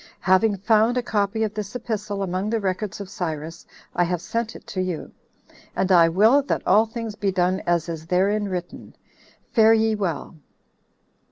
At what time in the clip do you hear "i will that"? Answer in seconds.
5.91-6.65